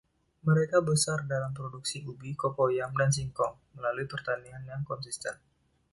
[0.49, 5.35] Mereka besar dalam produksi ubi, Cocoyam dan singkong melalui pertanian yang konsisten.